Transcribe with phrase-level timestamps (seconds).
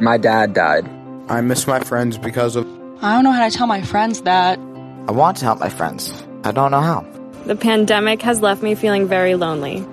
[0.00, 0.86] My dad died.
[1.28, 2.66] I miss my friends because of.
[3.02, 4.58] I don't know how to tell my friends that.
[4.58, 6.12] I want to help my friends.
[6.44, 7.06] I don't know how.
[7.46, 9.86] The pandemic has left me feeling very lonely.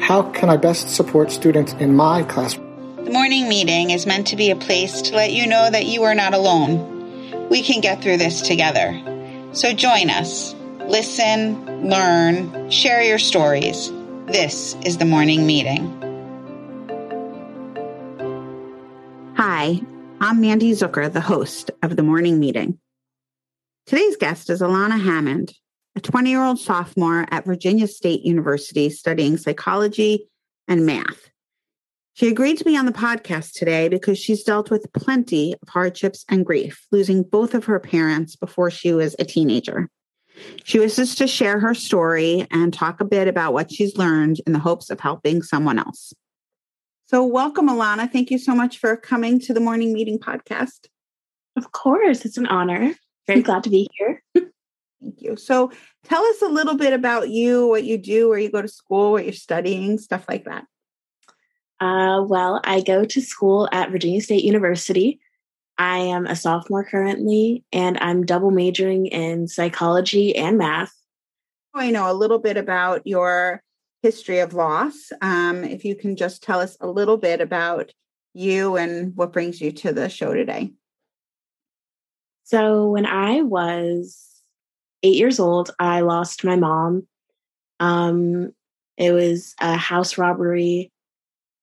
[0.00, 3.04] How can I best support students in my classroom?
[3.04, 6.04] The morning meeting is meant to be a place to let you know that you
[6.04, 7.48] are not alone.
[7.48, 9.00] We can get through this together.
[9.52, 10.54] So join us.
[10.82, 13.90] Listen, learn, share your stories.
[14.26, 15.99] This is the morning meeting.
[19.60, 19.78] Hi,
[20.22, 22.78] I'm Mandy Zucker, the host of the morning meeting.
[23.84, 25.52] Today's guest is Alana Hammond,
[25.94, 30.30] a 20 year old sophomore at Virginia State University studying psychology
[30.66, 31.28] and math.
[32.14, 36.24] She agreed to be on the podcast today because she's dealt with plenty of hardships
[36.30, 39.90] and grief, losing both of her parents before she was a teenager.
[40.64, 44.54] She wishes to share her story and talk a bit about what she's learned in
[44.54, 46.14] the hopes of helping someone else.
[47.10, 48.08] So, welcome, Alana.
[48.08, 50.86] Thank you so much for coming to the Morning Meeting podcast.
[51.56, 52.94] Of course, it's an honor.
[53.26, 54.22] Very glad to be here.
[54.32, 55.34] Thank you.
[55.34, 55.72] So,
[56.04, 59.10] tell us a little bit about you, what you do, where you go to school,
[59.10, 60.66] what you're studying, stuff like that.
[61.80, 65.18] Uh, well, I go to school at Virginia State University.
[65.78, 70.94] I am a sophomore currently, and I'm double majoring in psychology and math.
[71.74, 73.64] I know a little bit about your
[74.02, 75.12] history of loss.
[75.20, 77.92] Um, if you can just tell us a little bit about
[78.32, 80.72] you and what brings you to the show today.
[82.44, 84.42] So, when I was
[85.02, 87.06] eight years old, I lost my mom.
[87.78, 88.52] Um,
[88.96, 90.92] it was a house robbery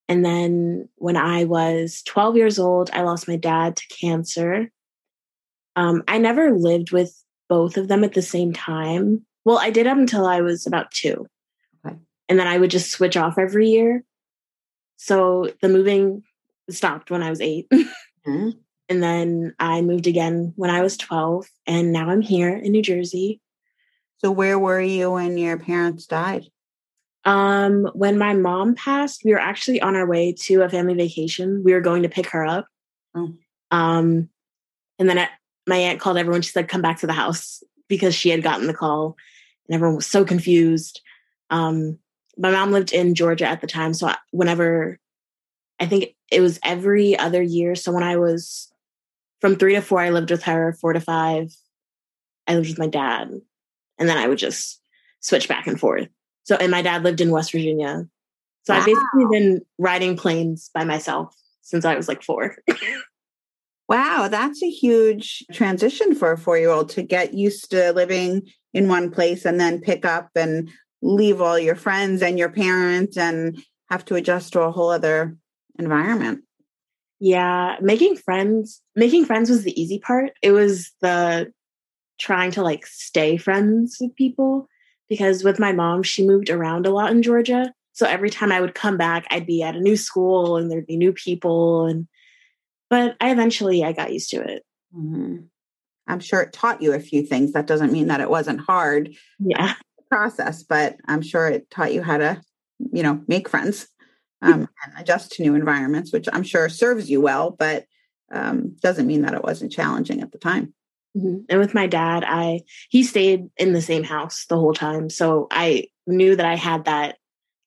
[0.10, 4.72] and then when I was 12 years old, I lost my dad to cancer.
[5.76, 7.14] Um, I never lived with
[7.50, 9.26] both of them at the same time.
[9.44, 11.28] Well, I did up until I was about two.
[12.30, 14.04] And then I would just switch off every year.
[14.98, 16.24] So the moving
[16.70, 18.50] stopped when I was 8 mm-hmm.
[18.90, 21.48] And then I moved again when I was 12.
[21.66, 23.42] And now I'm here in New Jersey.
[24.20, 26.46] So, where were you when your parents died?
[27.26, 31.64] Um, when my mom passed, we were actually on our way to a family vacation.
[31.64, 32.68] We were going to pick her up.
[33.14, 33.34] Oh.
[33.70, 34.30] Um,
[34.98, 35.28] and then I,
[35.68, 36.42] my aunt called everyone.
[36.42, 39.18] She said, "Come back to the house," because she had gotten the call,
[39.68, 41.02] and everyone was so confused.
[41.50, 42.00] Um,
[42.38, 45.00] my mom lived in Georgia at the time, so I, whenever
[45.80, 47.76] I think it was every other year.
[47.76, 48.72] So when I was
[49.42, 50.74] from three to four, I lived with her.
[50.74, 51.52] Four to five,
[52.48, 53.30] I lived with my dad,
[53.98, 54.82] and then I would just
[55.20, 56.08] switch back and forth.
[56.44, 58.08] So, and my dad lived in West Virginia.
[58.64, 58.80] So wow.
[58.80, 62.58] I've basically been riding planes by myself since I was like four.
[63.90, 68.44] wow, that's a huge transition for a four year old to get used to living
[68.74, 70.70] in one place and then pick up and
[71.02, 75.38] leave all your friends and your parents and have to adjust to a whole other
[75.80, 76.42] environment.
[77.20, 80.34] Yeah, making friends, making friends was the easy part.
[80.42, 81.52] It was the
[82.20, 84.68] trying to like stay friends with people
[85.10, 87.74] because with my mom, she moved around a lot in Georgia.
[87.94, 90.86] So every time I would come back, I'd be at a new school and there'd
[90.86, 91.86] be new people.
[91.86, 92.08] And
[92.90, 94.64] but I eventually I got used to it.
[94.96, 95.38] Mm-hmm.
[96.08, 97.54] I'm sure it taught you a few things.
[97.54, 99.16] That doesn't mean that it wasn't hard.
[99.40, 99.74] Yeah.
[100.10, 102.42] Process, but I'm sure it taught you how to,
[102.94, 103.88] you know, make friends
[104.42, 107.86] um, and adjust to new environments, which I'm sure serves you well, but
[108.32, 110.74] um, doesn't mean that it wasn't challenging at the time.
[111.18, 111.38] Mm-hmm.
[111.50, 115.48] And with my dad, I he stayed in the same house the whole time, so
[115.50, 117.18] I knew that I had that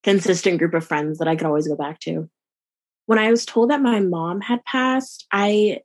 [0.03, 2.29] consistent group of friends that I could always go back to.
[3.05, 5.79] When I was told that my mom had passed, I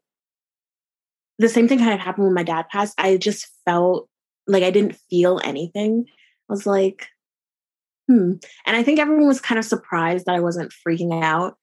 [1.39, 2.95] the same thing kind of happened when my dad passed.
[2.99, 4.09] I just felt
[4.47, 6.06] like I didn't feel anything.
[6.49, 7.09] I was like,
[8.09, 8.33] hmm.
[8.67, 11.57] And I think everyone was kind of surprised that I wasn't freaking out.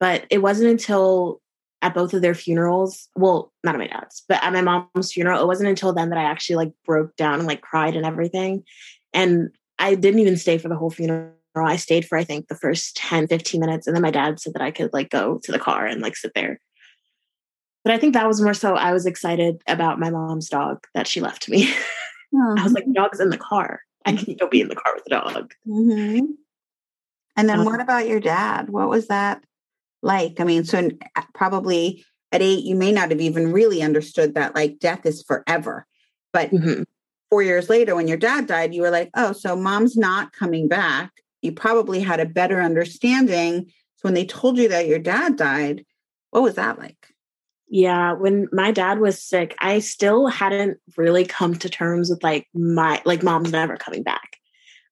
[0.00, 1.40] But it wasn't until
[1.80, 3.08] at both of their funerals.
[3.14, 5.40] Well, not at my dad's, but at my mom's funeral.
[5.40, 8.64] It wasn't until then that I actually like broke down and like cried and everything.
[9.12, 11.32] And I didn't even stay for the whole funeral.
[11.54, 13.86] I stayed for I think the first 10, 15 minutes.
[13.86, 16.16] And then my dad said that I could like go to the car and like
[16.16, 16.58] sit there.
[17.84, 21.06] But I think that was more so I was excited about my mom's dog that
[21.06, 21.72] she left me.
[22.34, 23.80] I was like, dog's in the car.
[24.04, 25.54] I can go be in the car with the dog.
[25.66, 26.26] Mm-hmm.
[27.36, 28.70] And then um, what about your dad?
[28.70, 29.42] What was that
[30.02, 30.40] like?
[30.40, 30.90] I mean, so
[31.34, 35.86] probably at eight, you may not have even really understood that like death is forever.
[36.32, 36.82] But mm-hmm.
[37.30, 40.68] four years later, when your dad died, you were like, oh, so mom's not coming
[40.68, 41.12] back.
[41.42, 43.66] You probably had a better understanding.
[43.96, 45.84] So when they told you that your dad died,
[46.30, 47.13] what was that like?
[47.68, 52.46] Yeah, when my dad was sick, I still hadn't really come to terms with like
[52.54, 54.36] my like mom's never coming back.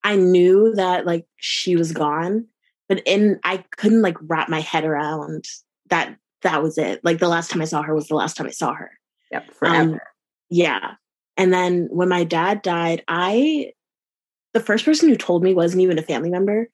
[0.03, 2.47] I knew that like she was gone,
[2.89, 5.45] but in I couldn't like wrap my head around
[5.89, 6.99] that that was it.
[7.03, 8.91] Like the last time I saw her was the last time I saw her.
[9.31, 9.93] Yep, forever.
[9.93, 9.99] Um,
[10.49, 10.91] yeah.
[11.37, 13.71] And then when my dad died, I
[14.53, 16.69] the first person who told me wasn't even a family member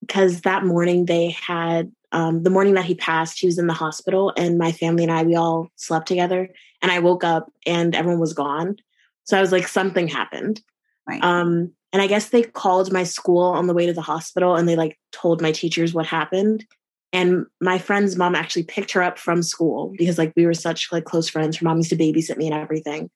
[0.00, 3.74] because that morning they had um, the morning that he passed, he was in the
[3.74, 6.48] hospital, and my family and I we all slept together.
[6.82, 8.76] And I woke up and everyone was gone.
[9.24, 10.60] So I was like, something happened.
[11.08, 11.22] Right.
[11.22, 14.68] Um, and I guess they called my school on the way to the hospital and
[14.68, 16.64] they like told my teachers what happened.
[17.12, 20.92] And my friend's mom actually picked her up from school because like we were such
[20.92, 21.56] like close friends.
[21.56, 23.10] Her mom used to babysit me and everything.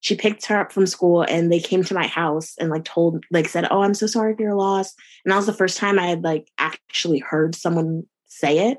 [0.00, 3.24] She picked her up from school and they came to my house and like told
[3.30, 4.94] like said, "Oh, I'm so sorry for your loss."
[5.24, 8.04] And that was the first time I had like actually heard someone
[8.38, 8.78] say it.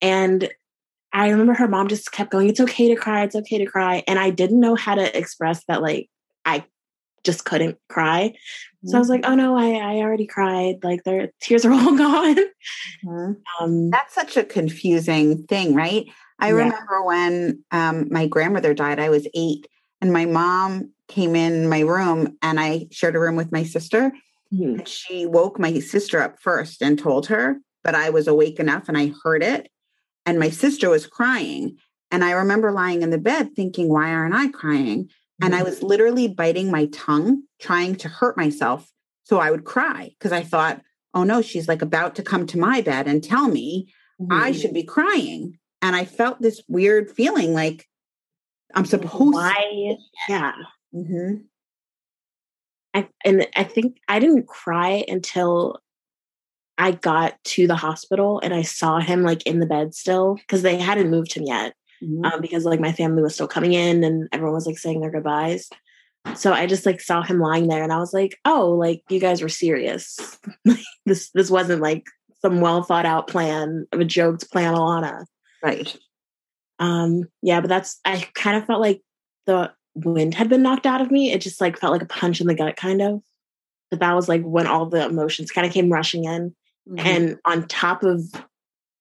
[0.00, 0.48] And
[1.12, 3.24] I remember her mom just kept going, "It's okay to cry.
[3.24, 6.08] It's okay to cry." And I didn't know how to express that like
[6.44, 6.64] I
[7.24, 8.34] just couldn't cry.
[8.84, 9.32] So I was like, mm-hmm.
[9.32, 10.84] oh no, I, I already cried.
[10.84, 12.36] Like their tears are all gone.
[13.04, 13.32] Mm-hmm.
[13.60, 16.06] Um, That's such a confusing thing, right?
[16.38, 16.54] I yeah.
[16.54, 19.66] remember when um, my grandmother died, I was eight,
[20.00, 24.12] and my mom came in my room and I shared a room with my sister.
[24.52, 24.78] Mm-hmm.
[24.78, 28.88] And she woke my sister up first and told her, but I was awake enough
[28.88, 29.68] and I heard it.
[30.26, 31.76] And my sister was crying.
[32.10, 35.08] And I remember lying in the bed thinking, why aren't I crying?
[35.40, 35.66] And I mm-hmm.
[35.66, 38.90] was literally biting my tongue, trying to hurt myself.
[39.24, 40.80] So I would cry because I thought,
[41.14, 43.88] oh no, she's like about to come to my bed and tell me
[44.20, 44.32] mm-hmm.
[44.32, 45.58] I should be crying.
[45.80, 47.86] And I felt this weird feeling like
[48.74, 49.96] I'm supposed Why?
[50.28, 50.52] Yeah.
[50.94, 51.34] Mm-hmm.
[52.94, 55.80] I, and I think I didn't cry until
[56.78, 60.62] I got to the hospital and I saw him like in the bed still because
[60.62, 62.24] they hadn't moved him yet mm-hmm.
[62.24, 65.10] um, because like my family was still coming in and everyone was like saying their
[65.10, 65.68] goodbyes.
[66.34, 69.18] So I just like saw him lying there and I was like, oh, like you
[69.20, 70.38] guys were serious.
[71.06, 72.04] this this wasn't like
[72.42, 75.24] some well thought out plan of a joke to plan Alana.
[75.62, 75.96] Right.
[76.78, 79.02] Um, yeah, but that's I kind of felt like
[79.46, 81.32] the wind had been knocked out of me.
[81.32, 83.22] It just like felt like a punch in the gut kind of.
[83.90, 86.54] But that was like when all the emotions kind of came rushing in.
[86.88, 87.06] Mm-hmm.
[87.06, 88.22] And on top of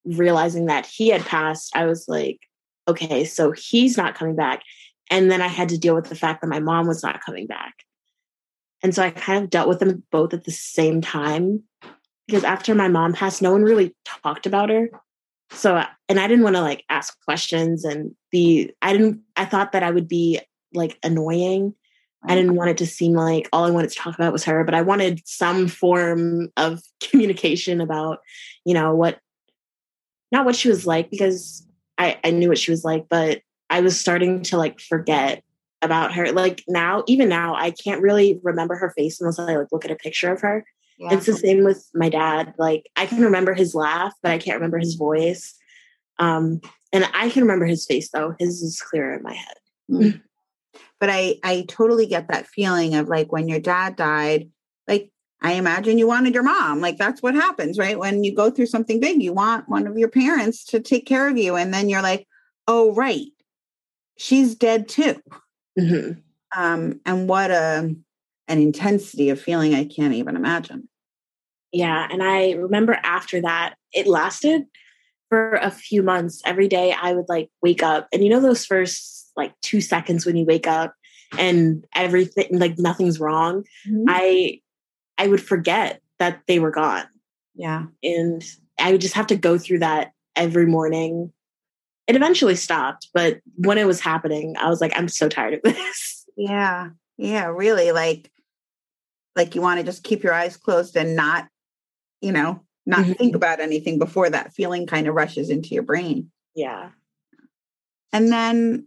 [0.05, 2.39] realizing that he had passed, I was like,
[2.87, 4.61] okay, so he's not coming back.
[5.09, 7.47] And then I had to deal with the fact that my mom was not coming
[7.47, 7.73] back.
[8.83, 11.63] And so I kind of dealt with them both at the same time
[12.27, 14.89] because after my mom passed, no one really talked about her.
[15.51, 19.71] So, and I didn't want to like ask questions and be, I didn't, I thought
[19.71, 20.41] that I would be
[20.73, 21.73] like annoying.
[22.27, 24.63] I didn't want it to seem like all I wanted to talk about was her,
[24.63, 28.19] but I wanted some form of communication about,
[28.65, 29.19] you know, what,
[30.31, 31.65] not what she was like, because
[31.97, 35.43] I, I knew what she was like, but I was starting to like forget
[35.81, 36.31] about her.
[36.31, 39.91] Like now, even now, I can't really remember her face unless I like look at
[39.91, 40.65] a picture of her.
[40.97, 41.13] Yeah.
[41.13, 42.53] It's the same with my dad.
[42.57, 45.53] Like I can remember his laugh, but I can't remember his voice.
[46.19, 48.35] Um, and I can remember his face though.
[48.39, 49.57] His is clearer in my head.
[50.99, 54.49] But I I totally get that feeling of like when your dad died,
[54.87, 55.11] like
[55.41, 56.81] I imagine you wanted your mom.
[56.81, 57.99] Like that's what happens, right?
[57.99, 61.27] When you go through something big, you want one of your parents to take care
[61.27, 61.55] of you.
[61.55, 62.27] And then you're like,
[62.67, 63.27] oh, right,
[64.17, 65.21] she's dead too.
[65.79, 66.19] Mm-hmm.
[66.59, 67.95] Um, and what a
[68.47, 70.87] an intensity of feeling I can't even imagine.
[71.71, 72.07] Yeah.
[72.09, 74.63] And I remember after that, it lasted
[75.29, 76.41] for a few months.
[76.45, 78.07] Every day I would like wake up.
[78.13, 80.93] And you know, those first like two seconds when you wake up
[81.37, 83.63] and everything, like nothing's wrong.
[83.87, 84.05] Mm-hmm.
[84.07, 84.61] I
[85.17, 87.05] I would forget that they were gone.
[87.55, 87.85] Yeah.
[88.03, 88.43] And
[88.79, 91.31] I would just have to go through that every morning.
[92.07, 95.61] It eventually stopped, but when it was happening, I was like, I'm so tired of
[95.63, 96.25] this.
[96.37, 96.89] Yeah.
[97.17, 97.91] Yeah, really.
[97.91, 98.31] Like
[99.35, 101.47] like you want to just keep your eyes closed and not,
[102.21, 103.13] you know, not mm-hmm.
[103.13, 106.31] think about anything before that feeling kind of rushes into your brain.
[106.55, 106.89] Yeah.
[108.11, 108.86] And then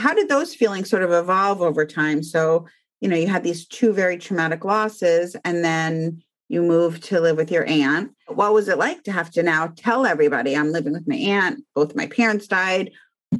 [0.00, 2.22] how did those feelings sort of evolve over time?
[2.22, 2.66] So
[3.00, 7.36] you know, you had these two very traumatic losses and then you moved to live
[7.36, 8.12] with your aunt.
[8.26, 11.64] What was it like to have to now tell everybody I'm living with my aunt?
[11.74, 12.90] Both my parents died.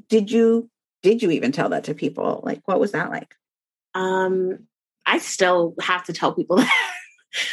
[0.08, 0.70] Did you
[1.02, 2.40] did you even tell that to people?
[2.44, 3.34] Like what was that like?
[3.94, 4.66] Um
[5.06, 6.92] I still have to tell people that.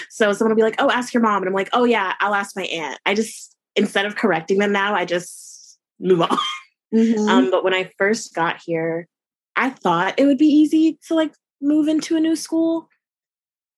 [0.09, 2.35] so someone will be like, "Oh, ask your mom." And I'm like, "Oh yeah, I'll
[2.35, 6.37] ask my aunt." I just instead of correcting them now, I just move on.
[6.93, 7.27] Mm-hmm.
[7.27, 9.07] Um but when I first got here,
[9.55, 12.87] I thought it would be easy to like move into a new school.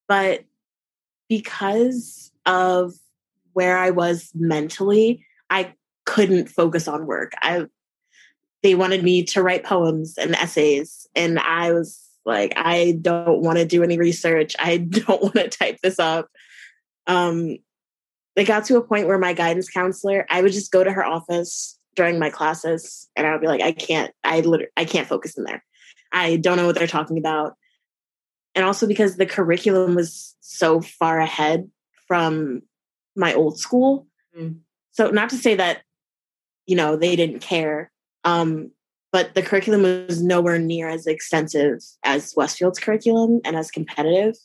[0.08, 0.44] But
[1.28, 2.94] because of
[3.54, 5.74] where I was mentally, I
[6.06, 7.34] couldn't focus on work.
[7.42, 7.66] I
[8.62, 13.58] they wanted me to write poems and essays and I was like I don't want
[13.58, 14.56] to do any research.
[14.60, 16.28] I don't want to type this up.
[17.08, 17.58] Um
[18.36, 21.06] it got to a point where my guidance counselor, I would just go to her
[21.06, 25.06] office, during my classes and I would be like, I can't, I literally, I can't
[25.06, 25.62] focus in there.
[26.13, 27.56] I don't know what they're talking about.
[28.56, 31.70] And also because the curriculum was so far ahead
[32.08, 32.62] from
[33.18, 34.08] my old school.
[34.34, 34.60] Mm.
[34.91, 35.82] So not to say that,
[36.68, 37.91] you know, they didn't care.
[38.24, 38.72] Um,
[39.12, 44.36] but the curriculum was nowhere near as extensive as Westfield's curriculum and as competitive.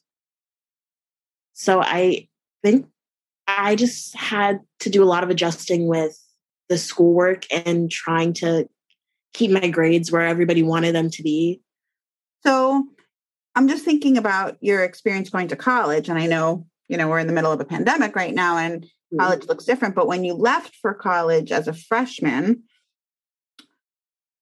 [1.53, 2.27] So I
[2.65, 2.89] think
[3.47, 6.19] I just had to do a lot of adjusting with
[6.69, 8.69] the schoolwork and trying to
[9.33, 11.61] keep my grades where everybody wanted them to be.
[12.45, 12.85] So
[13.55, 16.09] I'm just thinking about your experience going to college.
[16.09, 18.85] And I know, you know, we're in the middle of a pandemic right now and
[18.85, 19.19] mm-hmm.
[19.19, 19.95] college looks different.
[19.95, 22.63] But when you left for college as a freshman,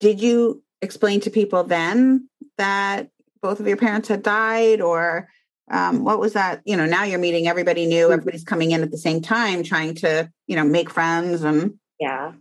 [0.01, 3.09] did you explain to people then that
[3.41, 5.29] both of your parents had died or
[5.71, 8.13] um, what was that you know now you're meeting everybody new mm-hmm.
[8.13, 12.33] everybody's coming in at the same time trying to you know make friends and yeah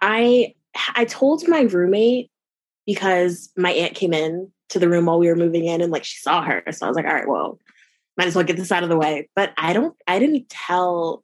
[0.00, 0.54] i
[0.96, 2.30] i told my roommate
[2.86, 6.04] because my aunt came in to the room while we were moving in and like
[6.04, 7.58] she saw her so i was like all right well
[8.16, 11.22] might as well get this out of the way but i don't i didn't tell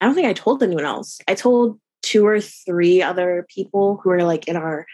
[0.00, 4.10] i don't think i told anyone else i told two or three other people who
[4.10, 4.86] were like in our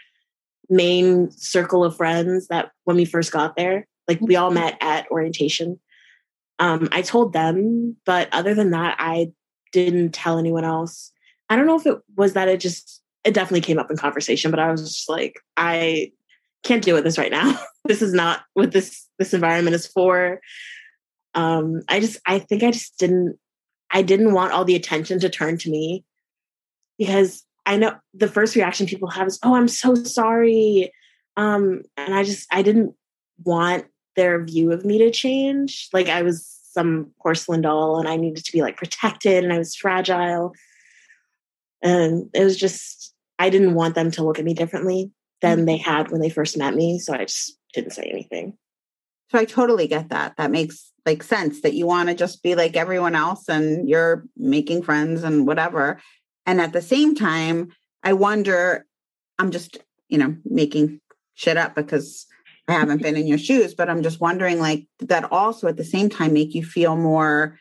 [0.69, 5.09] main circle of friends that when we first got there like we all met at
[5.11, 5.79] orientation.
[6.57, 9.31] Um, I told them, but other than that, I
[9.71, 11.13] didn't tell anyone else.
[11.49, 14.51] I don't know if it was that it just it definitely came up in conversation,
[14.51, 16.11] but I was just like, I
[16.63, 17.59] can't deal with this right now.
[17.85, 20.39] this is not what this this environment is for.
[21.35, 23.37] Um, I just I think I just didn't
[23.91, 26.05] I didn't want all the attention to turn to me
[26.97, 30.91] because I know the first reaction people have is, "Oh, I'm so sorry,"
[31.37, 32.95] um, and I just I didn't
[33.43, 35.89] want their view of me to change.
[35.93, 39.57] Like I was some porcelain doll and I needed to be like protected and I
[39.57, 40.53] was fragile.
[41.81, 45.77] And it was just, I didn't want them to look at me differently than they
[45.77, 45.89] mm-hmm.
[45.89, 46.99] had when they first met me.
[46.99, 48.57] So I just didn't say anything.
[49.31, 50.35] So I totally get that.
[50.37, 54.25] That makes like sense that you want to just be like everyone else and you're
[54.35, 56.01] making friends and whatever.
[56.45, 57.69] And at the same time,
[58.03, 58.85] I wonder,
[59.37, 60.99] I'm just, you know, making
[61.35, 62.25] shit up because
[62.67, 65.85] I haven't been in your shoes, but I'm just wondering like that also at the
[65.85, 67.57] same time make you feel more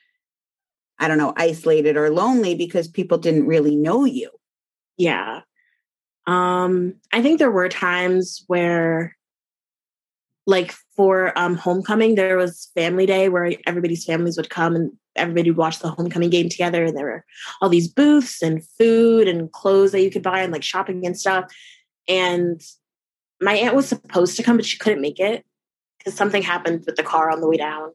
[0.99, 4.31] I don't know, isolated or lonely because people didn't really know you.
[4.97, 5.43] Yeah.
[6.27, 9.17] Um I think there were times where
[10.47, 15.51] like for um homecoming there was family day where everybody's families would come and everybody
[15.51, 17.25] would watch the homecoming game together and there were
[17.61, 21.19] all these booths and food and clothes that you could buy and like shopping and
[21.19, 21.53] stuff
[22.09, 22.63] and
[23.41, 25.45] my aunt was supposed to come, but she couldn't make it
[25.99, 27.93] because something happened with the car on the way down.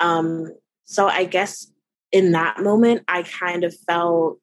[0.00, 0.52] Um,
[0.84, 1.66] so I guess
[2.14, 4.38] in that moment, I kind of felt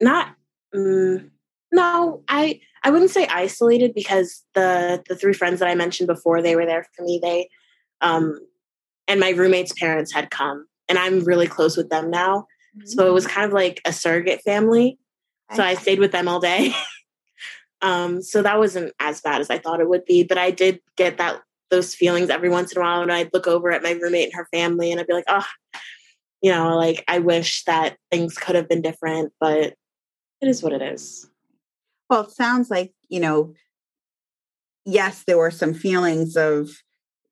[0.00, 0.34] not.
[0.74, 1.30] Um,
[1.70, 6.40] no, I I wouldn't say isolated because the the three friends that I mentioned before
[6.40, 7.20] they were there for me.
[7.22, 7.50] They
[8.00, 8.40] um,
[9.06, 12.46] and my roommate's parents had come, and I'm really close with them now.
[12.74, 12.86] Mm-hmm.
[12.86, 13.30] So it was mm.
[13.30, 14.98] kind of like a surrogate family.
[15.54, 16.74] So I stayed with them all day.
[17.80, 20.80] Um, so that wasn't as bad as I thought it would be, but I did
[20.96, 21.40] get that
[21.70, 24.34] those feelings every once in a while and I'd look over at my roommate and
[24.34, 25.46] her family and I'd be like, oh,
[26.42, 29.74] you know, like I wish that things could have been different, but
[30.40, 31.28] it is what it is.
[32.08, 33.54] Well, it sounds like, you know,
[34.84, 36.70] yes, there were some feelings of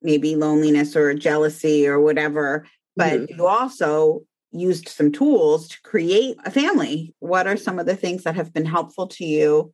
[0.03, 3.39] maybe loneliness or jealousy or whatever, but mm-hmm.
[3.39, 4.23] you also
[4.53, 7.15] used some tools to create a family.
[7.21, 9.73] What are some of the things that have been helpful to you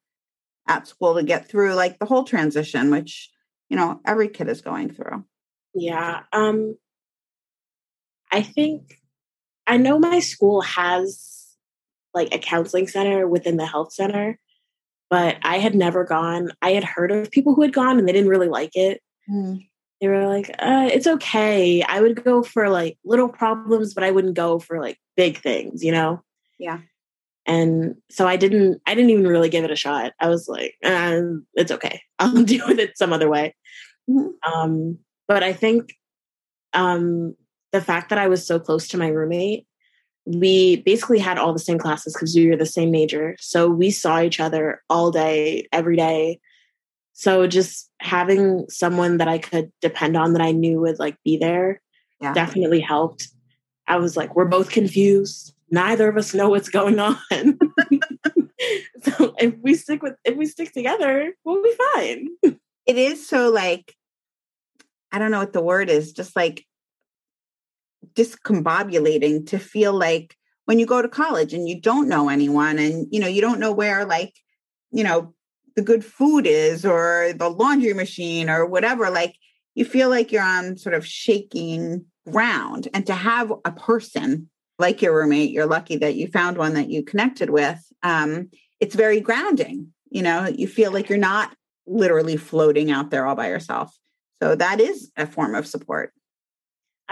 [0.68, 3.30] at school to get through like the whole transition, which,
[3.68, 5.24] you know, every kid is going through?
[5.74, 6.20] Yeah.
[6.32, 6.76] Um,
[8.30, 9.01] I think
[9.66, 11.56] I know my school has
[12.14, 14.38] like a counseling center within the health center,
[15.08, 16.50] but I had never gone.
[16.60, 19.00] I had heard of people who had gone and they didn't really like it.
[19.30, 19.66] Mm.
[20.00, 21.82] They were like, uh, it's okay.
[21.82, 25.84] I would go for like little problems, but I wouldn't go for like big things,
[25.84, 26.22] you know?
[26.58, 26.80] Yeah
[27.46, 30.74] and so i didn't i didn't even really give it a shot i was like
[30.82, 31.20] eh,
[31.54, 33.54] it's okay i'll deal with it some other way
[34.08, 34.52] mm-hmm.
[34.52, 35.94] um, but i think
[36.74, 37.34] um,
[37.72, 39.66] the fact that i was so close to my roommate
[40.24, 43.90] we basically had all the same classes because we were the same major so we
[43.90, 46.38] saw each other all day every day
[47.12, 51.36] so just having someone that i could depend on that i knew would like be
[51.36, 51.80] there
[52.20, 52.32] yeah.
[52.32, 53.28] definitely helped
[53.88, 57.16] i was like we're both confused neither of us know what's going on.
[59.02, 62.28] so if we stick with if we stick together, we'll be fine.
[62.86, 63.96] It is so like
[65.10, 66.64] I don't know what the word is, just like
[68.14, 73.06] discombobulating to feel like when you go to college and you don't know anyone and
[73.10, 74.34] you know you don't know where like
[74.92, 75.34] you know,
[75.74, 79.10] the good food is or the laundry machine or whatever.
[79.10, 79.34] Like
[79.74, 82.88] you feel like you're on sort of shaking ground.
[82.94, 86.90] And to have a person like your roommate, you're lucky that you found one that
[86.90, 87.80] you connected with.
[88.02, 89.88] Um, it's very grounding.
[90.10, 91.54] You know, you feel like you're not
[91.86, 93.96] literally floating out there all by yourself.
[94.42, 96.12] So that is a form of support.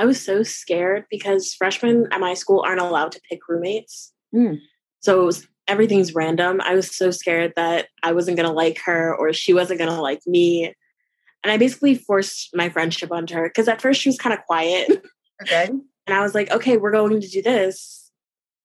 [0.01, 4.15] I was so scared because freshmen at my school aren't allowed to pick roommates.
[4.35, 4.59] Mm.
[5.01, 6.63] So was, everything's random.
[6.63, 9.91] I was so scared that I wasn't going to like her or she wasn't going
[9.91, 10.75] to like me.
[11.45, 14.45] And I basically forced my friendship onto her because at first she was kind of
[14.47, 15.05] quiet.
[15.43, 15.71] Okay.
[15.71, 18.11] And I was like, okay, we're going to do this.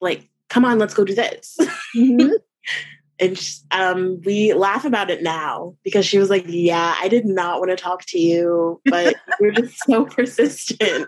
[0.02, 1.58] Like, come on, let's go do this.
[1.96, 2.32] Mm-hmm.
[3.20, 3.40] and
[3.72, 7.72] um, we laugh about it now because she was like, yeah, I did not want
[7.72, 11.08] to talk to you, but you're just so persistent.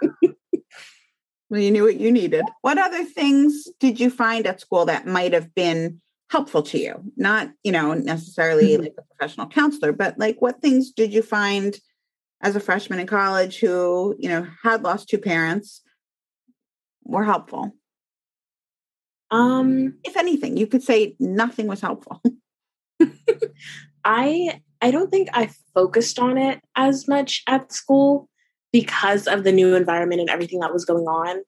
[1.50, 2.46] well, you knew what you needed.
[2.62, 7.04] What other things did you find at school that might have been helpful to you?
[7.18, 8.84] Not, you know, necessarily mm-hmm.
[8.84, 11.78] like a professional counselor, but like what things did you find
[12.42, 15.82] as a freshman in college who, you know, had lost two parents
[17.04, 17.74] were helpful?
[19.32, 22.22] Um, if anything, you could say nothing was helpful.
[24.06, 28.30] I I don't think I focused on it as much at school
[28.72, 31.42] because of the new environment and everything that was going on.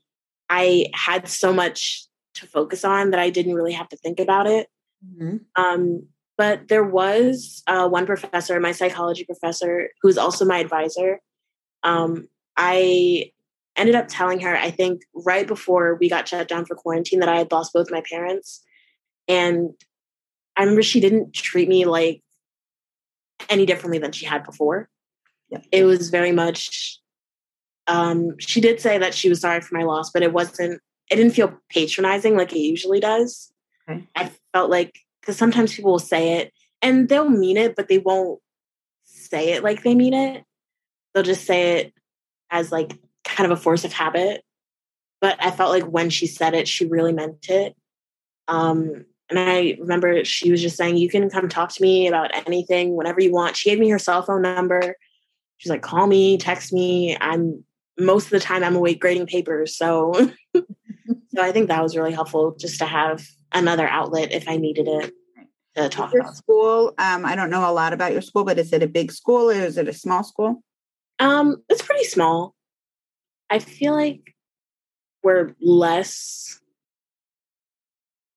[0.50, 4.48] I had so much to focus on that I didn't really have to think about
[4.48, 4.67] it.
[5.05, 5.38] Mm-hmm.
[5.62, 6.07] Um,
[6.38, 11.19] but there was uh, one professor, my psychology professor, who's also my advisor.
[11.83, 13.31] Um, I
[13.79, 17.29] ended up telling her, I think right before we got shut down for quarantine, that
[17.29, 18.63] I had lost both my parents.
[19.27, 19.71] And
[20.55, 22.21] I remember she didn't treat me like
[23.50, 24.89] any differently than she had before.
[25.50, 25.62] Yeah.
[25.71, 27.00] It was very much,
[27.88, 31.15] um, she did say that she was sorry for my loss, but it wasn't, it
[31.15, 33.51] didn't feel patronizing like it usually does.
[33.89, 34.07] Okay.
[34.15, 37.98] I felt like, because sometimes people will say it and they'll mean it, but they
[37.98, 38.39] won't
[39.05, 40.44] say it like they mean it.
[41.13, 41.94] They'll just say it
[42.51, 42.98] as like
[43.40, 44.44] kind of a force of habit.
[45.22, 47.74] But I felt like when she said it, she really meant it.
[48.50, 52.32] Um, and I remember she was just saying, You can come talk to me about
[52.48, 53.56] anything whenever you want.
[53.56, 54.96] She gave me her cell phone number.
[55.58, 57.16] She's like, Call me, text me.
[57.22, 57.64] I'm
[57.98, 59.78] most of the time I'm awake grading papers.
[59.78, 64.58] So, so I think that was really helpful just to have another outlet if I
[64.58, 65.14] needed it
[65.75, 66.36] to talk your about.
[66.36, 66.94] School.
[66.98, 69.50] Um, I don't know a lot about your school, but is it a big school
[69.50, 70.62] or is it a small school?
[71.20, 72.56] Um, it's pretty small.
[73.50, 74.35] I feel like
[75.24, 76.59] we're less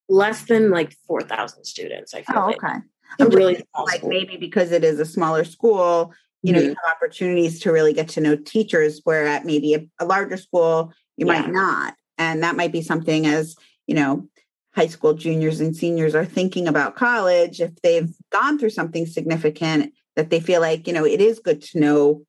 [0.08, 2.12] less than like 4,000 students.
[2.12, 2.62] I feel oh, like.
[2.62, 2.78] okay.
[3.20, 6.68] I'm really like maybe because it is a smaller school, you know, mm-hmm.
[6.68, 10.36] you have opportunities to really get to know teachers where at maybe a, a larger
[10.36, 11.40] school you yeah.
[11.40, 11.94] might not.
[12.18, 14.28] And that might be something as, you know,
[14.74, 19.92] high school juniors and seniors are thinking about college if they've gone through something significant
[20.16, 22.22] that they feel like, you know, it is good to know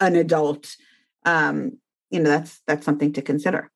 [0.00, 0.76] an adult
[1.24, 1.78] um,
[2.10, 3.70] you know that's that's something to consider.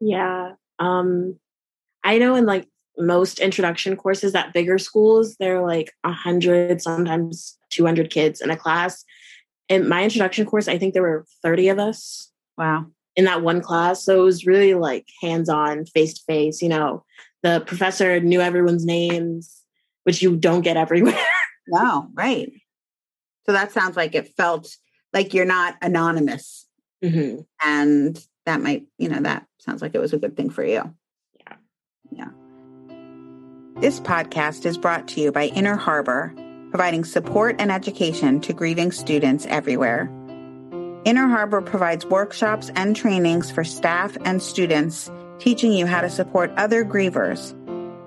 [0.00, 1.38] Yeah um
[2.02, 7.58] i know in like most introduction courses at bigger schools they're like a 100 sometimes
[7.70, 9.04] 200 kids in a class.
[9.68, 12.86] In my introduction course i think there were 30 of us wow.
[13.16, 16.68] in that one class so it was really like hands on face to face you
[16.68, 17.04] know.
[17.42, 19.60] The professor knew everyone's names
[20.04, 21.18] which you don't get everywhere.
[21.66, 22.52] No right.
[23.46, 24.76] So that sounds like it felt
[25.14, 26.63] like you're not anonymous
[27.04, 27.42] Mm-hmm.
[27.62, 30.94] And that might, you know, that sounds like it was a good thing for you.
[31.40, 31.56] Yeah.
[32.10, 32.28] Yeah.
[33.80, 36.32] This podcast is brought to you by Inner Harbor,
[36.70, 40.10] providing support and education to grieving students everywhere.
[41.04, 46.50] Inner Harbor provides workshops and trainings for staff and students, teaching you how to support
[46.56, 47.54] other grievers.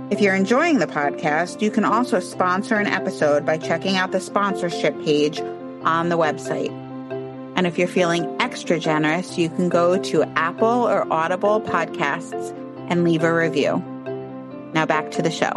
[0.10, 4.20] If you're enjoying the podcast, you can also sponsor an episode by checking out the
[4.20, 5.40] sponsorship page
[5.84, 6.72] on the website.
[7.56, 12.58] And if you're feeling extra generous, you can go to Apple or Audible podcasts
[12.92, 13.78] and leave a review.
[14.74, 15.52] Now back to the show.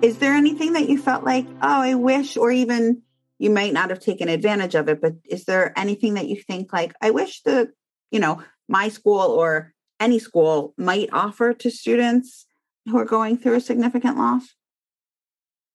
[0.00, 3.02] Is there anything that you felt like, oh, I wish, or even
[3.38, 6.72] you might not have taken advantage of it, but is there anything that you think
[6.72, 7.70] like, I wish the,
[8.10, 12.46] you know, my school or any school might offer to students
[12.86, 14.54] who are going through a significant loss?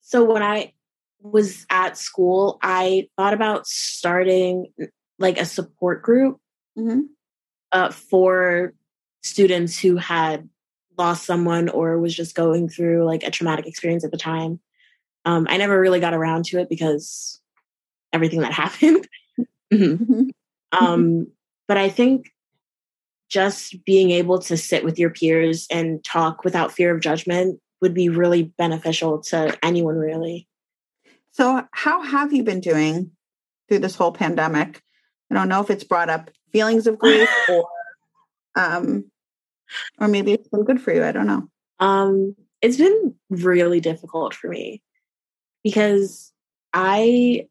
[0.02, 0.74] So when I
[1.20, 4.68] was at school, I thought about starting
[5.20, 6.40] like a support group
[6.78, 7.04] Mm-hmm.
[7.72, 8.74] uh, for
[9.26, 10.48] students who had
[10.98, 14.60] lost someone or was just going through like a traumatic experience at the time.
[15.26, 17.42] Um, I never really got around to it because
[18.14, 19.08] everything that happened.
[19.74, 19.98] Mhm.
[19.98, 20.30] Mhm.
[20.72, 21.28] um,
[21.68, 22.32] but I think
[23.30, 27.96] just being able to sit with your peers and talk without fear of judgment would
[27.96, 30.48] be really beneficial to anyone, really.
[31.32, 33.12] So, how have you been doing
[33.68, 34.84] through this whole pandemic?
[35.32, 37.68] I don't know if it's brought up feelings of grief or,
[38.56, 39.06] um,
[40.00, 41.04] or maybe it's been good for you.
[41.04, 41.50] I don't know.
[41.80, 44.82] Um, it's been really difficult for me
[45.64, 46.32] because
[46.74, 47.48] I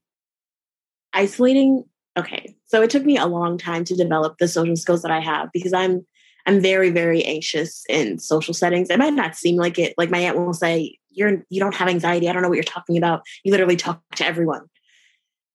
[1.13, 1.85] isolating.
[2.17, 5.21] Okay, so it took me a long time to develop the social skills that I
[5.21, 6.07] have because I'm
[6.47, 8.91] I'm very very anxious in social settings.
[8.91, 9.95] It might not seem like it.
[9.99, 12.29] Like my aunt will say, "You're you don't have anxiety.
[12.29, 13.23] I don't know what you're talking about.
[13.43, 14.63] You literally talk to everyone."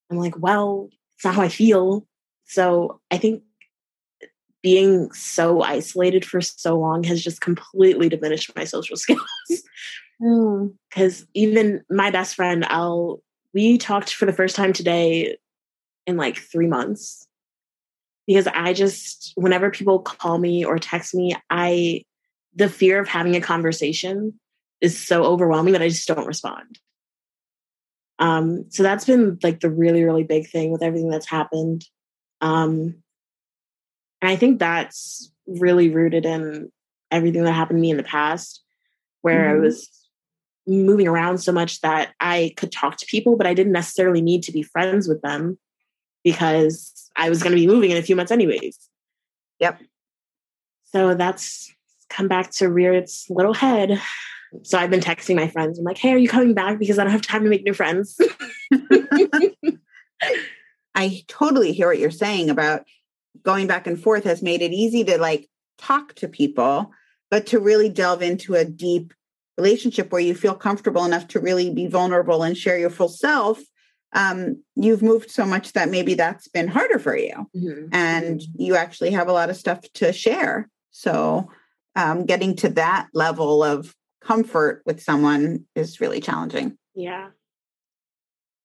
[0.10, 2.08] I'm like, well, it's not how I feel.
[2.46, 3.44] So I think
[4.62, 9.24] being so isolated for so long has just completely diminished my social skills.
[10.90, 13.22] Because even my best friend, I'll
[13.54, 15.38] we talked for the first time today
[16.06, 17.26] in like three months.
[18.28, 22.04] Because I just whenever people call me or text me, I
[22.54, 24.40] the fear of having a conversation
[24.82, 26.80] is so overwhelming that I just don't respond.
[28.20, 31.86] Um, so that's been like the really, really big thing with everything that's happened.
[32.42, 33.02] Um,
[34.22, 36.72] and I think that's really rooted in
[37.12, 38.64] everything that happened to me in the past,
[39.22, 39.58] where Mhm.
[39.58, 39.90] I was
[40.68, 44.44] moving around so much that I could talk to people, but I didn't necessarily need
[44.44, 45.58] to be friends with them
[46.24, 48.78] because I was going to be moving in a few months, anyways.
[49.60, 49.82] Yep.
[50.84, 51.74] So that's
[52.10, 54.00] come back to rear its little head.
[54.64, 55.78] So I've been texting my friends.
[55.78, 56.80] I'm like, hey, are you coming back?
[56.80, 58.20] Because I don't have time to make new friends.
[60.96, 62.86] I totally hear what you're saying about
[63.44, 66.92] going back and forth has made it easy to like talk to people,
[67.32, 69.14] but to really delve into a deep
[69.58, 73.60] relationship where you feel comfortable enough to really be vulnerable and share your full self.
[74.14, 77.48] Um, you've moved so much that maybe that's been harder for you.
[77.56, 77.90] Mhm.
[77.92, 80.70] and you actually have a lot of stuff to share.
[80.92, 81.50] So,
[81.96, 86.78] um, getting to that level of comfort with someone is really challenging.
[86.96, 87.30] Yeah.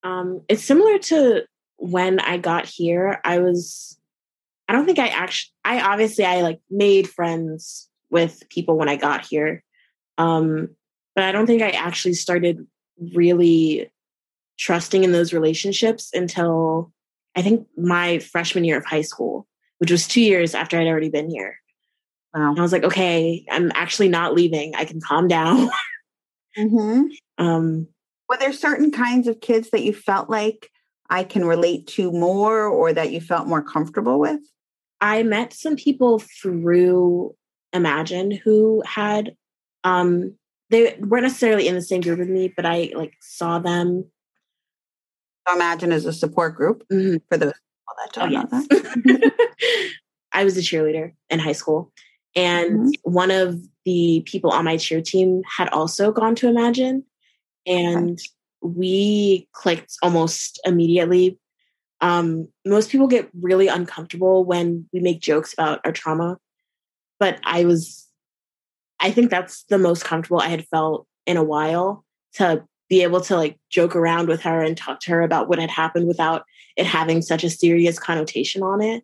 [0.03, 1.45] Um, it's similar to
[1.77, 3.21] when I got here.
[3.25, 3.99] I was,
[4.69, 8.97] I don't think I actually, I obviously, I like made friends with people when I
[8.97, 9.63] got here.
[10.19, 10.71] Um,
[11.15, 12.67] but I don't think I actually started
[13.15, 13.91] really
[14.59, 16.93] trusting in those relationships until
[17.37, 19.47] I think my freshman year of high school,
[19.79, 21.59] which was two years after I'd already been here.
[22.33, 22.51] Wow.
[22.51, 24.75] And I was like, okay, I'm actually not leaving.
[24.75, 25.71] I can calm down.
[26.57, 27.45] Mm-hmm.
[27.45, 27.89] um,
[28.29, 30.71] Were there certain kinds of kids that you felt like
[31.11, 34.39] I can relate to more or that you felt more comfortable with?
[35.01, 37.35] I met some people through
[37.73, 39.35] Imagine who had
[39.83, 40.35] um
[40.71, 44.05] they weren't necessarily in the same group with me, but I like saw them.
[45.53, 47.21] Imagine as a support group Mhm.
[47.29, 49.33] for those people that Oh, yes.
[50.33, 51.93] I was a cheerleader in high school.
[52.37, 52.93] And Mhm.
[53.03, 57.05] one of the people on my cheer team had also gone to Imagine.
[57.67, 58.19] And
[58.63, 61.39] we clicked almost immediately.
[62.05, 66.37] Um, most people get really uncomfortable when we make jokes about our trauma.
[67.19, 68.07] But I was,
[69.01, 73.23] I think that's the most comfortable I had felt in a while to be able
[73.23, 76.45] to like joke around with her and talk to her about what had happened without
[76.77, 79.03] it having such a serious connotation on it.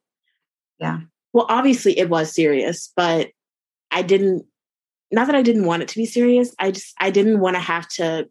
[0.78, 1.00] Yeah.
[1.32, 3.30] Well, obviously it was serious, but
[3.90, 4.44] I didn't
[5.10, 6.54] not that I didn't want it to be serious.
[6.58, 8.28] I just I didn't want to have to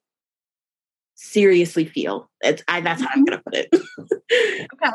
[1.20, 2.30] seriously feel.
[2.42, 3.70] It's I that's how I'm gonna put it.
[4.74, 4.92] Okay.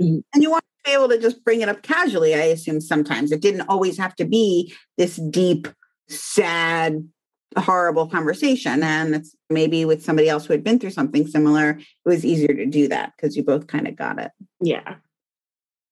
[0.00, 3.30] And you want to be able to just bring it up casually, I assume sometimes.
[3.30, 5.68] It didn't always have to be this deep,
[6.08, 7.08] sad,
[7.56, 8.82] horrible conversation.
[8.82, 12.54] And it's maybe with somebody else who had been through something similar, it was easier
[12.54, 14.32] to do that because you both kind of got it.
[14.60, 14.96] yeah.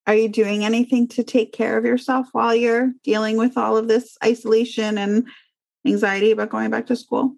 [0.05, 3.87] Are you doing anything to take care of yourself while you're dealing with all of
[3.87, 5.27] this isolation and
[5.87, 7.37] anxiety about going back to school?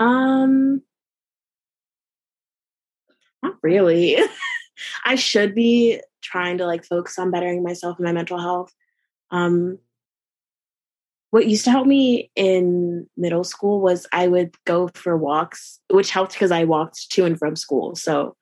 [0.00, 0.82] Um
[3.42, 4.18] not really.
[5.04, 8.72] I should be trying to like focus on bettering myself and my mental health.
[9.30, 9.78] Um
[11.30, 16.10] what used to help me in middle school was I would go for walks, which
[16.10, 17.94] helped because I walked to and from school.
[17.94, 18.36] So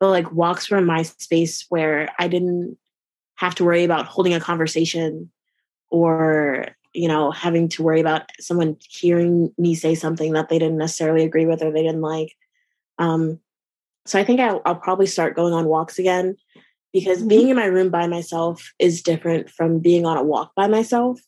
[0.00, 2.76] but like walks were my space where I didn't
[3.36, 5.30] have to worry about holding a conversation
[5.90, 10.78] or you know having to worry about someone hearing me say something that they didn't
[10.78, 12.32] necessarily agree with or they didn't like
[12.98, 13.40] um
[14.06, 16.36] so i think i'll, I'll probably start going on walks again
[16.94, 17.28] because mm-hmm.
[17.28, 21.20] being in my room by myself is different from being on a walk by myself.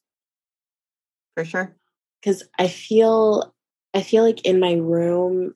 [1.35, 1.77] For sure.
[2.25, 3.53] Cuz I feel
[3.93, 5.53] I feel like in my room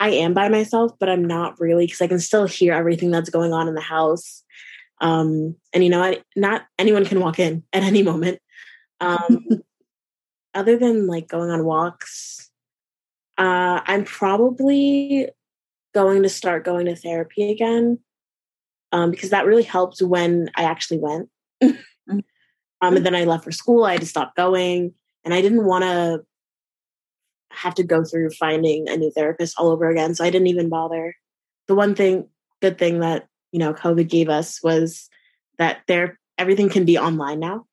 [0.00, 3.30] I am by myself, but I'm not really because I can still hear everything that's
[3.30, 4.42] going on in the house.
[5.00, 8.40] Um, and you know, I, not anyone can walk in at any moment.
[9.00, 9.46] Um,
[10.54, 12.50] other than like going on walks,
[13.38, 15.28] uh, I'm probably
[15.94, 17.98] going to start going to therapy again
[18.92, 21.28] um, because that really helped when I actually went.
[21.62, 22.18] Mm-hmm.
[22.80, 23.84] um, and then I left for school.
[23.84, 26.24] I had to stop going, and I didn't want to
[27.50, 30.14] have to go through finding a new therapist all over again.
[30.14, 31.14] So I didn't even bother.
[31.66, 32.28] The one thing,
[32.60, 35.08] good thing that you know COVID gave us was
[35.58, 37.66] that there everything can be online now.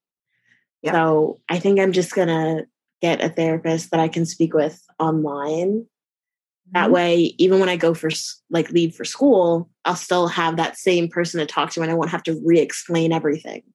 [0.84, 0.94] Yep.
[0.94, 2.66] So I think I'm just gonna
[3.02, 5.86] get a therapist that I can speak with online.
[6.74, 6.94] That mm-hmm.
[6.94, 8.10] way, even when I go for
[8.50, 11.96] like leave for school, I'll still have that same person to talk to, and I
[11.96, 13.72] won't have to re-explain everything to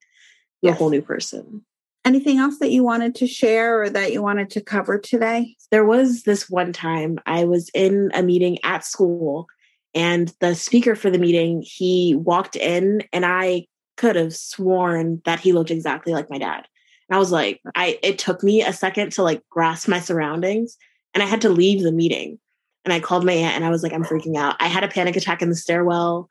[0.63, 0.75] yes.
[0.75, 1.63] a whole new person.
[2.05, 5.55] Anything else that you wanted to share or that you wanted to cover today?
[5.71, 9.47] There was this one time I was in a meeting at school,
[9.93, 15.39] and the speaker for the meeting he walked in, and I could have sworn that
[15.39, 16.65] he looked exactly like my dad.
[17.09, 20.77] And I was like, I it took me a second to like grasp my surroundings
[21.13, 22.39] and I had to leave the meeting.
[22.87, 24.55] And I called my aunt and I was like, I'm freaking out.
[24.61, 26.29] I had a panic attack in the stairwell.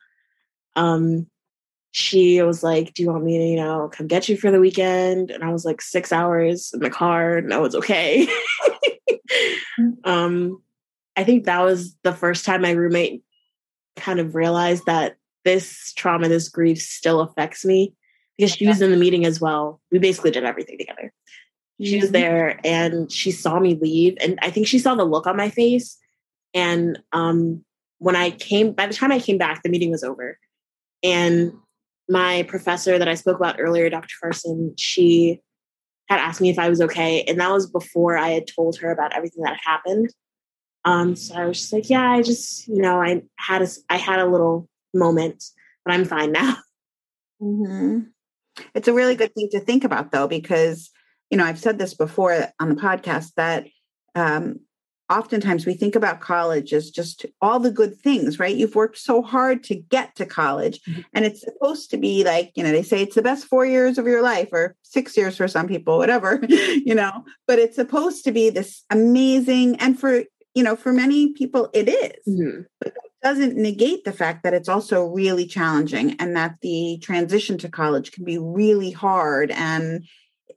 [0.74, 1.26] Um,
[1.90, 4.58] she was like, Do you want me to, you know, come get you for the
[4.58, 5.30] weekend?
[5.30, 7.42] And I was like, six hours in the car.
[7.42, 8.26] No, it's okay.
[10.04, 10.62] um,
[11.14, 13.22] I think that was the first time my roommate
[13.96, 17.92] kind of realized that this trauma, this grief still affects me
[18.38, 19.78] because she was in the meeting as well.
[19.92, 21.12] We basically did everything together.
[21.82, 22.12] She was mm-hmm.
[22.12, 24.16] there and she saw me leave.
[24.22, 25.98] And I think she saw the look on my face.
[26.56, 27.62] And um,
[27.98, 30.38] when I came, by the time I came back, the meeting was over.
[31.04, 31.52] And
[32.08, 34.14] my professor that I spoke about earlier, Dr.
[34.20, 35.42] Carson, she
[36.08, 37.24] had asked me if I was okay.
[37.24, 40.14] And that was before I had told her about everything that had happened.
[40.86, 43.98] Um, so I was just like, yeah, I just, you know, I had a, I
[43.98, 45.44] had a little moment,
[45.84, 46.56] but I'm fine now.
[47.38, 47.98] Mm-hmm.
[48.74, 50.90] It's a really good thing to think about, though, because,
[51.28, 53.66] you know, I've said this before on the podcast that
[54.14, 54.60] um,
[55.08, 58.56] oftentimes we think about college as just all the good things, right?
[58.56, 61.02] You've worked so hard to get to college, mm-hmm.
[61.14, 63.98] and it's supposed to be like, you know, they say it's the best four years
[63.98, 68.24] of your life or six years for some people, whatever, you know, but it's supposed
[68.24, 72.26] to be this amazing, and for, you know, for many people it is.
[72.26, 72.62] Mm-hmm.
[72.80, 77.68] But doesn't negate the fact that it's also really challenging and that the transition to
[77.68, 80.06] college can be really hard and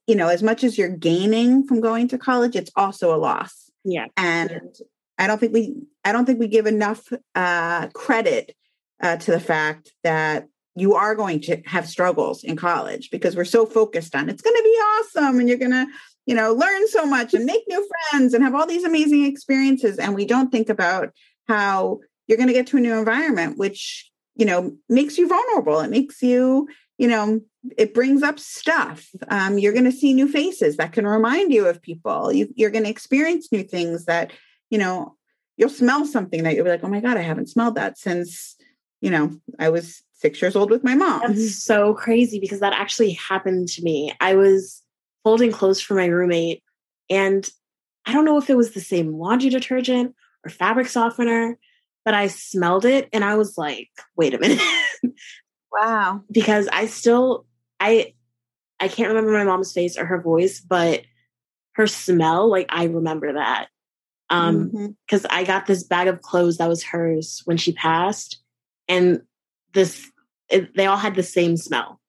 [0.06, 3.69] you know as much as you're gaining from going to college it's also a loss
[3.84, 4.06] yeah.
[4.18, 4.76] And
[5.18, 8.56] i don't think we i don't think we give enough uh, credit
[9.02, 13.46] uh, to the fact that you are going to have struggles in college because we're
[13.46, 15.88] so focused on it's going to be awesome and you're going to
[16.30, 19.98] you know learn so much and make new friends and have all these amazing experiences.
[19.98, 21.10] And we don't think about
[21.48, 25.80] how you're going to get to a new environment which you know makes you vulnerable.
[25.80, 26.68] It makes you
[27.00, 27.42] you know
[27.78, 29.10] it brings up stuff.
[29.28, 32.32] Um, you're going to see new faces that can remind you of people.
[32.32, 34.32] You, you're going to experience new things that
[34.70, 35.16] you know
[35.58, 38.56] you'll smell something that you'll be like oh my god i haven't smelled that since
[39.02, 41.22] you know i was six years old with my mom.
[41.22, 44.14] That's so crazy because that actually happened to me.
[44.20, 44.84] I was
[45.24, 46.62] folding clothes for my roommate
[47.10, 47.50] and
[48.06, 51.58] i don't know if it was the same laundry detergent or fabric softener
[52.06, 54.62] but I smelled it and I was like, wait a minute.
[55.72, 56.22] wow.
[56.32, 57.46] because I still
[57.80, 58.14] I
[58.80, 61.02] I can't remember my mom's face or her voice, but
[61.74, 63.68] her smell, like I remember that.
[64.30, 64.88] Um mm-hmm.
[65.10, 68.42] cuz I got this bag of clothes that was hers when she passed
[68.88, 69.22] and
[69.74, 70.12] this
[70.50, 72.00] it, they all had the same smell.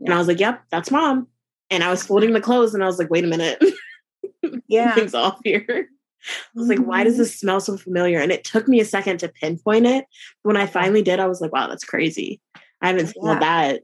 [0.00, 0.06] Yeah.
[0.06, 1.28] And I was like, "Yep, that's mom."
[1.70, 3.62] And I was folding the clothes and I was like, "Wait a minute."
[4.68, 4.94] yeah.
[4.94, 5.88] Things off here.
[6.26, 7.22] I was like, why does mm-hmm.
[7.22, 8.18] this smell so familiar?
[8.18, 10.06] And it took me a second to pinpoint it.
[10.42, 12.40] When I finally did, I was like, wow, that's crazy.
[12.84, 13.38] I haven't seen yeah.
[13.38, 13.82] that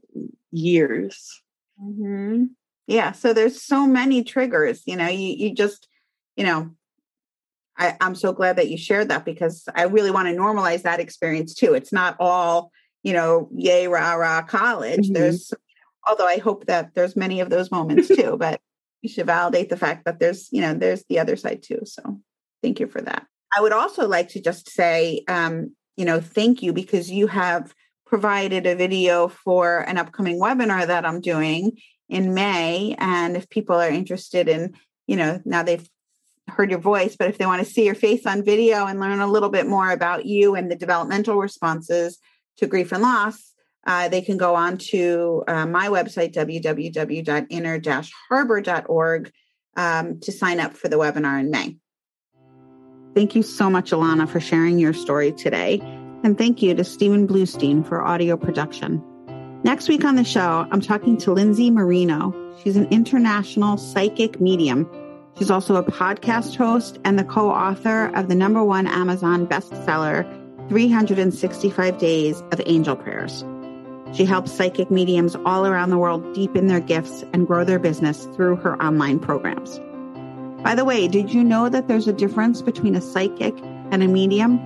[0.51, 1.41] years.
[1.81, 2.45] Mm-hmm.
[2.87, 3.11] Yeah.
[3.13, 5.87] So there's so many triggers, you know, you, you just,
[6.35, 6.71] you know,
[7.77, 10.99] I, I'm so glad that you shared that because I really want to normalize that
[10.99, 11.73] experience too.
[11.73, 12.71] It's not all,
[13.03, 15.05] you know, yay, rah, rah, college.
[15.05, 15.13] Mm-hmm.
[15.13, 15.53] There's,
[16.05, 18.61] although I hope that there's many of those moments too, but
[19.01, 21.79] you should validate the fact that there's, you know, there's the other side too.
[21.85, 22.21] So
[22.61, 23.25] Thank you for that.
[23.55, 27.73] I would also like to just say, um, you know, thank you because you have
[28.11, 32.93] provided a video for an upcoming webinar that I'm doing in May.
[32.99, 34.73] And if people are interested in,
[35.07, 35.89] you know, now they've
[36.49, 39.21] heard your voice, but if they want to see your face on video and learn
[39.21, 42.19] a little bit more about you and the developmental responses
[42.57, 43.53] to grief and loss,
[43.87, 49.31] uh, they can go on to uh, my website, www.inner-harbor.org,
[49.77, 51.77] um, to sign up for the webinar in May.
[53.15, 56.00] Thank you so much, Alana, for sharing your story today.
[56.23, 59.03] And thank you to Stephen Bluestein for audio production.
[59.63, 62.33] Next week on the show, I'm talking to Lindsay Marino.
[62.63, 64.89] She's an international psychic medium.
[65.37, 70.23] She's also a podcast host and the co author of the number one Amazon bestseller,
[70.69, 73.43] 365 Days of Angel Prayers.
[74.13, 78.25] She helps psychic mediums all around the world deepen their gifts and grow their business
[78.35, 79.79] through her online programs.
[80.63, 83.57] By the way, did you know that there's a difference between a psychic
[83.89, 84.59] and a medium?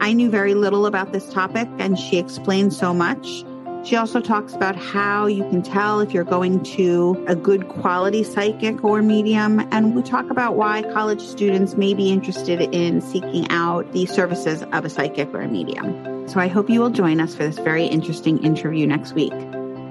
[0.00, 3.44] I knew very little about this topic, and she explained so much.
[3.84, 8.24] She also talks about how you can tell if you're going to a good quality
[8.24, 9.66] psychic or medium.
[9.72, 14.62] And we talk about why college students may be interested in seeking out the services
[14.72, 16.28] of a psychic or a medium.
[16.28, 19.32] So I hope you will join us for this very interesting interview next week.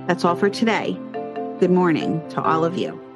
[0.08, 0.94] That's all for today.
[1.60, 3.09] Good morning to all of you.